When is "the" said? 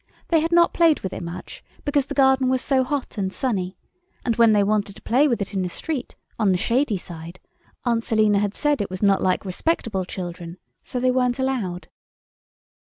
2.07-2.15, 5.61-5.69, 6.51-6.57